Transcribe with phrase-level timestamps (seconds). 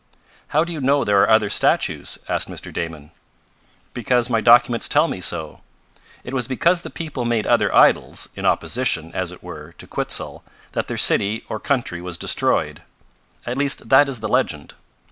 [0.47, 2.73] "How do you know there are other statues?" asked Mr.
[2.73, 3.11] Damon.
[3.93, 5.61] "Because my documents tell me so.
[6.23, 10.43] It was because the people made other idols, in opposition, as it were, to Quitzel,
[10.71, 12.81] that their city or country was destroyed.
[13.45, 14.73] At least that is the legend.